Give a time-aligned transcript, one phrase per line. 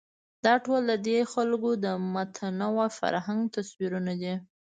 [0.45, 4.33] دا ټول ددې خلکو د متنوع فرهنګ تصویرونه دي.